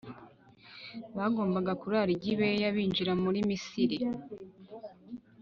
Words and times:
bagombaga 1.17 1.71
kurara 1.81 2.11
i 2.15 2.17
Gibeya 2.23 2.67
Binjira 2.75 3.13
muri 3.23 3.39
misiri 3.49 3.97